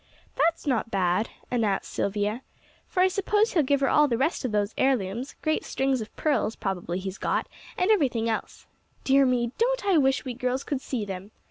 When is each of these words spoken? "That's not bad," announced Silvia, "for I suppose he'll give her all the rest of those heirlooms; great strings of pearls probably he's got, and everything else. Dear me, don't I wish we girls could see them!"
"That's 0.35 0.65
not 0.65 0.89
bad," 0.89 1.29
announced 1.51 1.91
Silvia, 1.93 2.41
"for 2.87 3.01
I 3.01 3.07
suppose 3.07 3.53
he'll 3.53 3.61
give 3.61 3.81
her 3.81 3.87
all 3.87 4.07
the 4.07 4.17
rest 4.17 4.43
of 4.43 4.51
those 4.51 4.73
heirlooms; 4.75 5.35
great 5.43 5.63
strings 5.63 6.01
of 6.01 6.15
pearls 6.15 6.55
probably 6.55 6.97
he's 6.97 7.19
got, 7.19 7.47
and 7.77 7.91
everything 7.91 8.27
else. 8.27 8.65
Dear 9.03 9.27
me, 9.27 9.51
don't 9.59 9.85
I 9.85 9.99
wish 9.99 10.25
we 10.25 10.33
girls 10.33 10.63
could 10.63 10.81
see 10.81 11.05
them!" 11.05 11.29